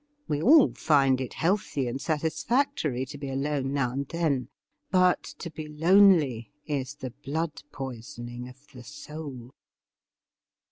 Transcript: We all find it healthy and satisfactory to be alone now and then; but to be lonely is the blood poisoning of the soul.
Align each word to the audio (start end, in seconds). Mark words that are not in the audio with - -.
We 0.27 0.41
all 0.41 0.73
find 0.73 1.21
it 1.21 1.35
healthy 1.35 1.87
and 1.87 2.01
satisfactory 2.01 3.05
to 3.05 3.19
be 3.19 3.29
alone 3.29 3.71
now 3.71 3.91
and 3.91 4.07
then; 4.07 4.49
but 4.89 5.21
to 5.37 5.51
be 5.51 5.67
lonely 5.67 6.51
is 6.65 6.95
the 6.95 7.11
blood 7.11 7.61
poisoning 7.71 8.47
of 8.49 8.65
the 8.69 8.83
soul. 8.83 9.53